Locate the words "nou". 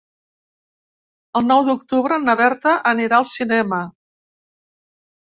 1.49-1.61